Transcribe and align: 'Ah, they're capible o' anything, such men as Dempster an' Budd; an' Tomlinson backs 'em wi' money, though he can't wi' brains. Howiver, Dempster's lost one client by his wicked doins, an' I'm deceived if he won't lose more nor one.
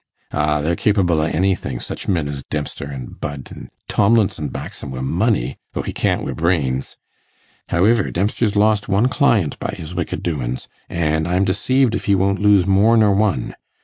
'Ah, 0.31 0.61
they're 0.61 0.75
capible 0.75 1.19
o' 1.21 1.25
anything, 1.25 1.79
such 1.79 2.07
men 2.07 2.27
as 2.27 2.41
Dempster 2.49 2.87
an' 2.91 3.17
Budd; 3.21 3.51
an' 3.51 3.69
Tomlinson 3.87 4.47
backs 4.49 4.83
'em 4.83 4.89
wi' 4.89 5.01
money, 5.01 5.59
though 5.73 5.83
he 5.83 5.93
can't 5.93 6.23
wi' 6.23 6.31
brains. 6.31 6.97
Howiver, 7.69 8.09
Dempster's 8.09 8.55
lost 8.55 8.89
one 8.89 9.09
client 9.09 9.59
by 9.59 9.75
his 9.77 9.93
wicked 9.93 10.23
doins, 10.23 10.67
an' 10.89 11.27
I'm 11.27 11.43
deceived 11.45 11.93
if 11.93 12.05
he 12.05 12.15
won't 12.15 12.39
lose 12.41 12.65
more 12.65 12.97
nor 12.97 13.13
one. 13.13 13.53